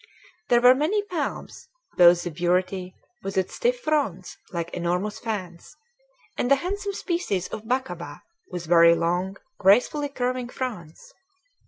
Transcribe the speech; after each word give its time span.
There 0.49 0.61
were 0.61 0.73
many 0.73 1.03
palms, 1.03 1.67
both 1.95 2.23
the 2.23 2.31
burity 2.31 2.95
with 3.21 3.37
its 3.37 3.53
stiff 3.53 3.81
fronds 3.81 4.35
like 4.51 4.71
enormous 4.73 5.19
fans, 5.19 5.75
and 6.39 6.51
a 6.51 6.55
handsome 6.55 6.93
species 6.93 7.47
of 7.49 7.67
bacaba, 7.67 8.23
with 8.47 8.65
very 8.65 8.95
long, 8.95 9.37
gracefully 9.59 10.09
curving 10.09 10.49
fronds. 10.49 11.13